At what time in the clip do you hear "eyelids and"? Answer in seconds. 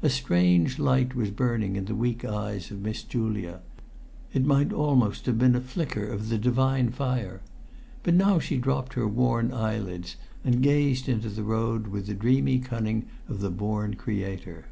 9.52-10.62